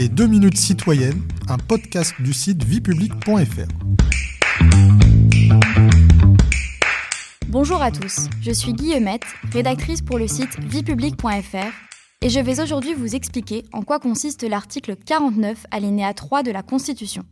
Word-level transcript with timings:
Les 0.00 0.08
2 0.08 0.28
minutes 0.28 0.56
citoyennes, 0.56 1.20
un 1.46 1.58
podcast 1.58 2.14
du 2.20 2.32
site 2.32 2.64
viepublic.fr. 2.64 3.68
Bonjour 7.48 7.82
à 7.82 7.90
tous, 7.90 8.30
je 8.40 8.50
suis 8.50 8.72
Guillemette, 8.72 9.26
rédactrice 9.52 10.00
pour 10.00 10.18
le 10.18 10.26
site 10.26 10.58
viepublic.fr 10.58 11.66
et 12.22 12.30
je 12.30 12.40
vais 12.40 12.62
aujourd'hui 12.62 12.94
vous 12.94 13.14
expliquer 13.14 13.66
en 13.74 13.82
quoi 13.82 13.98
consiste 13.98 14.42
l'article 14.42 14.96
49 14.96 15.66
alinéa 15.70 16.14
3 16.14 16.44
de 16.44 16.50
la 16.50 16.62
Constitution. 16.62 17.26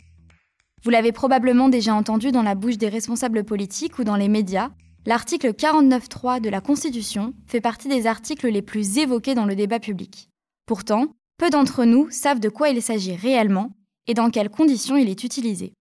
Vous 0.85 0.91
l'avez 0.91 1.12
probablement 1.12 1.71
déjà 1.71 1.95
entendu 1.95 2.32
dans 2.32 2.43
la 2.43 2.55
bouche 2.55 2.77
des 2.77 2.91
responsables 2.91 3.45
politiques 3.45 3.98
ou 3.98 4.05
dans 4.05 4.16
les 4.16 4.29
médias, 4.29 4.73
l'article 5.07 5.53
49.3 5.53 6.43
de 6.43 6.50
la 6.50 6.61
Constitution 6.61 7.32
fait 7.46 7.62
partie 7.62 7.89
des 7.89 8.07
articles 8.07 8.46
les 8.46 8.61
plus 8.61 8.98
évoqués 8.98 9.35
dans 9.35 9.46
le 9.46 9.57
débat 9.57 9.80
public. 9.80 10.29
Pourtant, 10.66 11.07
peu 11.39 11.50
d'entre 11.50 11.84
nous 11.84 12.11
savent 12.11 12.41
de 12.41 12.48
quoi 12.48 12.69
il 12.69 12.83
s'agit 12.83 13.15
réellement 13.15 13.70
et 14.09 14.15
dans 14.15 14.30
quelles 14.30 14.51
conditions 14.51 14.96
il 14.96 15.09
est 15.09 15.24
utilisé. 15.24 15.73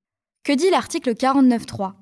Que 0.43 0.53
dit 0.53 0.69
l'article 0.69 1.13
49.3 1.13 1.93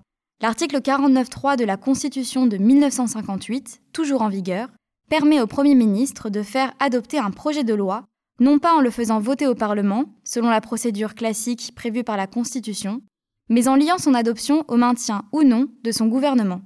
L'article 0.41 0.77
49.3 0.77 1.57
de 1.57 1.63
la 1.63 1.77
Constitution 1.77 2.45
de 2.45 2.57
1958, 2.57 3.81
toujours 3.93 4.21
en 4.21 4.29
vigueur, 4.29 4.67
permet 5.09 5.39
au 5.39 5.47
Premier 5.47 5.75
ministre 5.75 6.29
de 6.29 6.43
faire 6.43 6.73
adopter 6.79 7.17
un 7.17 7.31
projet 7.31 7.63
de 7.63 7.73
loi, 7.73 8.05
non 8.41 8.59
pas 8.59 8.73
en 8.73 8.81
le 8.81 8.89
faisant 8.89 9.21
voter 9.21 9.47
au 9.47 9.55
Parlement, 9.55 10.05
selon 10.25 10.49
la 10.49 10.59
procédure 10.59 11.15
classique 11.15 11.71
prévue 11.75 12.03
par 12.03 12.17
la 12.17 12.27
Constitution, 12.27 13.01
mais 13.47 13.69
en 13.69 13.75
liant 13.75 13.97
son 13.97 14.13
adoption 14.13 14.65
au 14.67 14.75
maintien 14.75 15.23
ou 15.31 15.43
non 15.43 15.67
de 15.83 15.91
son 15.91 16.07
gouvernement. 16.07 16.61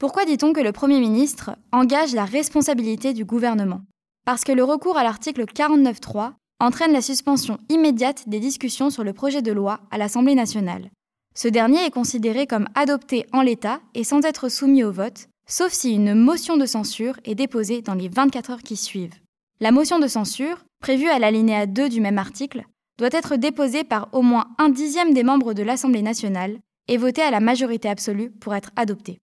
Pourquoi 0.00 0.24
dit-on 0.24 0.52
que 0.52 0.60
le 0.60 0.72
Premier 0.72 0.98
ministre 0.98 1.56
engage 1.70 2.14
la 2.14 2.24
responsabilité 2.24 3.12
du 3.12 3.24
gouvernement? 3.24 3.82
Parce 4.24 4.42
que 4.42 4.52
le 4.52 4.64
recours 4.64 4.96
à 4.96 5.04
l'article 5.04 5.44
49.3 5.44 6.32
entraîne 6.58 6.92
la 6.92 7.02
suspension 7.02 7.58
immédiate 7.68 8.26
des 8.26 8.40
discussions 8.40 8.88
sur 8.88 9.04
le 9.04 9.12
projet 9.12 9.42
de 9.42 9.52
loi 9.52 9.80
à 9.90 9.98
l'Assemblée 9.98 10.34
nationale. 10.34 10.90
Ce 11.34 11.48
dernier 11.48 11.84
est 11.84 11.90
considéré 11.90 12.46
comme 12.46 12.68
adopté 12.74 13.26
en 13.32 13.42
l'état 13.42 13.80
et 13.94 14.04
sans 14.04 14.24
être 14.24 14.48
soumis 14.48 14.82
au 14.82 14.92
vote, 14.92 15.26
sauf 15.46 15.72
si 15.72 15.92
une 15.92 16.14
motion 16.14 16.56
de 16.56 16.64
censure 16.64 17.18
est 17.24 17.34
déposée 17.34 17.82
dans 17.82 17.92
les 17.92 18.08
24 18.08 18.50
heures 18.50 18.62
qui 18.62 18.76
suivent. 18.76 19.14
La 19.60 19.72
motion 19.72 19.98
de 19.98 20.06
censure, 20.06 20.64
prévue 20.80 21.08
à 21.08 21.18
l'alinéa 21.18 21.66
2 21.66 21.90
du 21.90 22.00
même 22.00 22.18
article, 22.18 22.64
doit 22.98 23.08
être 23.12 23.36
déposée 23.36 23.84
par 23.84 24.08
au 24.12 24.22
moins 24.22 24.46
un 24.58 24.70
dixième 24.70 25.12
des 25.12 25.24
membres 25.24 25.52
de 25.52 25.62
l'Assemblée 25.62 26.02
nationale 26.02 26.58
et 26.88 26.96
votée 26.96 27.22
à 27.22 27.30
la 27.30 27.40
majorité 27.40 27.90
absolue 27.90 28.30
pour 28.30 28.54
être 28.54 28.70
adoptée. 28.76 29.18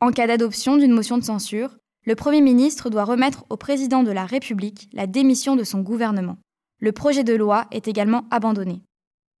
En 0.00 0.10
cas 0.10 0.26
d'adoption 0.26 0.76
d'une 0.76 0.92
motion 0.92 1.18
de 1.18 1.24
censure, 1.24 1.76
le 2.06 2.14
Premier 2.14 2.40
ministre 2.40 2.88
doit 2.88 3.04
remettre 3.04 3.44
au 3.50 3.56
président 3.56 4.02
de 4.02 4.10
la 4.10 4.24
République 4.24 4.88
la 4.92 5.06
démission 5.06 5.54
de 5.54 5.64
son 5.64 5.80
gouvernement. 5.80 6.38
Le 6.80 6.92
projet 6.92 7.24
de 7.24 7.34
loi 7.34 7.66
est 7.70 7.88
également 7.88 8.24
abandonné. 8.30 8.80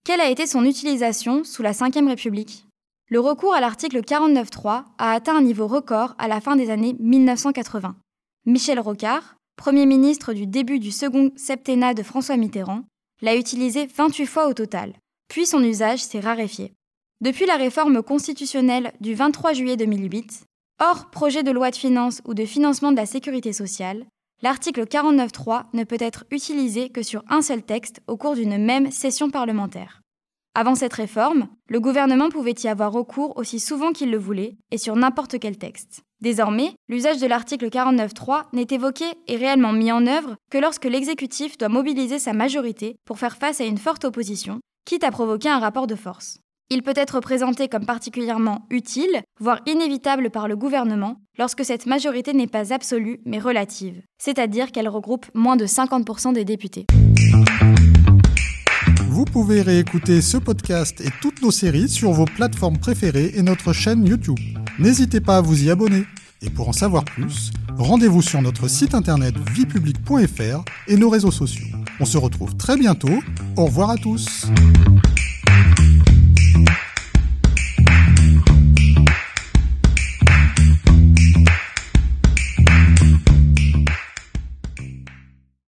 Quelle 0.04 0.20
a 0.20 0.28
été 0.28 0.46
son 0.46 0.64
utilisation 0.64 1.42
sous 1.44 1.62
la 1.62 1.72
Ve 1.72 2.06
République? 2.06 2.66
Le 3.08 3.18
recours 3.18 3.54
à 3.54 3.60
l'article 3.60 4.00
49.3 4.02 4.84
a 4.98 5.12
atteint 5.12 5.36
un 5.36 5.42
niveau 5.42 5.66
record 5.66 6.14
à 6.18 6.28
la 6.28 6.40
fin 6.40 6.54
des 6.54 6.70
années 6.70 6.96
1980. 7.00 7.96
Michel 8.46 8.78
Rocard, 8.78 9.36
Premier 9.56 9.84
ministre 9.84 10.32
du 10.32 10.46
début 10.46 10.78
du 10.78 10.90
second 10.90 11.32
septennat 11.36 11.94
de 11.94 12.02
François 12.02 12.36
Mitterrand, 12.36 12.84
l'a 13.20 13.36
utilisé 13.36 13.86
28 13.86 14.26
fois 14.26 14.48
au 14.48 14.54
total, 14.54 14.94
puis 15.28 15.46
son 15.46 15.62
usage 15.62 16.02
s'est 16.02 16.20
raréfié. 16.20 16.72
Depuis 17.20 17.46
la 17.46 17.56
réforme 17.56 18.02
constitutionnelle 18.02 18.92
du 19.00 19.14
23 19.14 19.52
juillet 19.52 19.76
2008, 19.76 20.44
hors 20.80 21.10
projet 21.10 21.42
de 21.42 21.50
loi 21.50 21.70
de 21.70 21.76
finances 21.76 22.22
ou 22.24 22.34
de 22.34 22.44
financement 22.44 22.90
de 22.90 22.96
la 22.96 23.06
sécurité 23.06 23.52
sociale, 23.52 24.06
l'article 24.42 24.84
49.3 24.84 25.64
ne 25.74 25.84
peut 25.84 25.98
être 26.00 26.24
utilisé 26.30 26.88
que 26.88 27.02
sur 27.02 27.22
un 27.28 27.42
seul 27.42 27.62
texte 27.62 28.00
au 28.06 28.16
cours 28.16 28.34
d'une 28.34 28.58
même 28.58 28.90
session 28.90 29.30
parlementaire. 29.30 30.00
Avant 30.54 30.74
cette 30.74 30.94
réforme, 30.94 31.48
le 31.68 31.78
gouvernement 31.78 32.28
pouvait 32.28 32.54
y 32.64 32.66
avoir 32.66 32.90
recours 32.90 33.36
aussi 33.36 33.60
souvent 33.60 33.92
qu'il 33.92 34.10
le 34.10 34.18
voulait 34.18 34.56
et 34.72 34.78
sur 34.78 34.96
n'importe 34.96 35.38
quel 35.38 35.58
texte. 35.58 36.02
Désormais, 36.20 36.74
l'usage 36.88 37.18
de 37.18 37.26
l'article 37.26 37.68
49.3 37.68 38.46
n'est 38.52 38.66
évoqué 38.70 39.04
et 39.28 39.36
réellement 39.36 39.72
mis 39.72 39.92
en 39.92 40.06
œuvre 40.06 40.36
que 40.50 40.58
lorsque 40.58 40.86
l'exécutif 40.86 41.56
doit 41.56 41.68
mobiliser 41.68 42.18
sa 42.18 42.32
majorité 42.32 42.96
pour 43.06 43.18
faire 43.18 43.36
face 43.36 43.60
à 43.60 43.64
une 43.64 43.78
forte 43.78 44.04
opposition, 44.04 44.60
quitte 44.86 45.04
à 45.04 45.12
provoquer 45.12 45.48
un 45.48 45.60
rapport 45.60 45.86
de 45.86 45.94
force. 45.94 46.40
Il 46.72 46.82
peut 46.84 46.94
être 46.94 47.18
présenté 47.18 47.66
comme 47.66 47.84
particulièrement 47.84 48.64
utile, 48.70 49.22
voire 49.40 49.58
inévitable 49.66 50.30
par 50.30 50.46
le 50.46 50.54
gouvernement, 50.54 51.16
lorsque 51.36 51.64
cette 51.64 51.84
majorité 51.86 52.32
n'est 52.32 52.46
pas 52.46 52.72
absolue 52.72 53.18
mais 53.26 53.40
relative, 53.40 54.00
c'est-à-dire 54.18 54.70
qu'elle 54.70 54.88
regroupe 54.88 55.26
moins 55.34 55.56
de 55.56 55.66
50% 55.66 56.32
des 56.32 56.44
députés. 56.44 56.86
Vous 59.08 59.24
pouvez 59.24 59.62
réécouter 59.62 60.22
ce 60.22 60.36
podcast 60.36 61.00
et 61.00 61.10
toutes 61.20 61.42
nos 61.42 61.50
séries 61.50 61.88
sur 61.88 62.12
vos 62.12 62.24
plateformes 62.24 62.78
préférées 62.78 63.32
et 63.34 63.42
notre 63.42 63.72
chaîne 63.72 64.06
YouTube. 64.06 64.38
N'hésitez 64.78 65.20
pas 65.20 65.38
à 65.38 65.40
vous 65.40 65.64
y 65.64 65.70
abonner. 65.70 66.04
Et 66.40 66.50
pour 66.50 66.68
en 66.68 66.72
savoir 66.72 67.04
plus, 67.04 67.50
rendez-vous 67.76 68.22
sur 68.22 68.40
notre 68.42 68.68
site 68.68 68.94
internet 68.94 69.34
viepublic.fr 69.52 70.64
et 70.86 70.96
nos 70.96 71.10
réseaux 71.10 71.32
sociaux. 71.32 71.66
On 71.98 72.04
se 72.04 72.16
retrouve 72.16 72.56
très 72.56 72.76
bientôt. 72.76 73.18
Au 73.56 73.64
revoir 73.64 73.90
à 73.90 73.96
tous. 73.96 74.46